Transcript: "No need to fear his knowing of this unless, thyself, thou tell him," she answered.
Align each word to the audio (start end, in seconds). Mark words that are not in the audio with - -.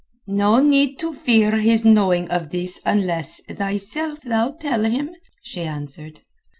"No 0.25 0.59
need 0.63 0.97
to 0.97 1.13
fear 1.13 1.57
his 1.57 1.85
knowing 1.85 2.27
of 2.31 2.49
this 2.49 2.79
unless, 2.87 3.39
thyself, 3.43 4.21
thou 4.21 4.49
tell 4.49 4.81
him," 4.83 5.11
she 5.43 5.61
answered. 5.61 6.21